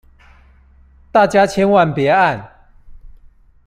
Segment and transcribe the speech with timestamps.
[1.11, 2.49] 大家千萬別按